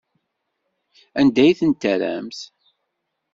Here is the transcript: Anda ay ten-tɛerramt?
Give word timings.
Anda 1.19 1.41
ay 1.45 1.53
ten-tɛerramt? 1.59 2.39